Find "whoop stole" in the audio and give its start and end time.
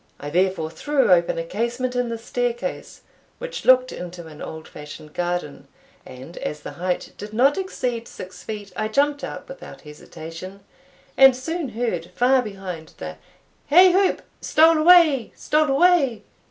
13.93-14.79